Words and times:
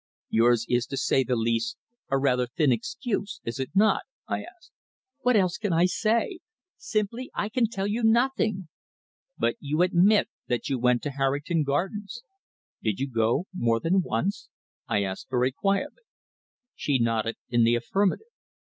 "Yours 0.29 0.65
is, 0.67 0.87
to 0.87 0.97
say 0.97 1.23
the 1.23 1.35
least, 1.35 1.77
a 2.09 2.17
rather 2.17 2.47
thin 2.47 2.71
excuse, 2.71 3.39
is 3.43 3.59
it 3.59 3.69
not?" 3.75 4.01
I 4.27 4.41
asked. 4.41 4.71
"What 5.19 5.35
else 5.35 5.57
can 5.57 5.73
I 5.73 5.85
say? 5.85 6.39
Simply 6.75 7.29
I 7.35 7.49
can 7.49 7.69
tell 7.69 7.85
you 7.85 8.01
nothing." 8.03 8.67
"But 9.37 9.57
you 9.59 9.83
admit 9.83 10.27
that 10.47 10.69
you 10.69 10.79
went 10.79 11.03
to 11.03 11.11
Harrington 11.11 11.61
Gardens. 11.61 12.23
Did 12.81 12.99
you 12.99 13.07
go 13.11 13.45
more 13.53 13.79
than 13.79 14.01
once?" 14.01 14.49
I 14.87 15.03
asked 15.03 15.29
very 15.29 15.51
quietly. 15.51 16.01
She 16.73 16.97
nodded 16.97 17.35
in 17.49 17.63
the 17.63 17.75
affirmative. 17.75 18.25